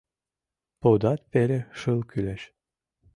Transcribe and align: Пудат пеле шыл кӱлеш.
Пудат 0.79 1.21
пеле 1.31 1.59
шыл 1.79 1.99
кӱлеш. 2.09 2.41